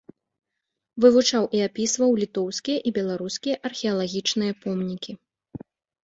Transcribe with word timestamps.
Вывучаў 1.03 1.43
і 1.57 1.59
апісваў 1.65 2.15
літоўскія 2.21 2.79
і 2.91 2.93
беларускія 2.95 3.55
археалагічныя 3.69 4.53
помнікі. 4.63 5.11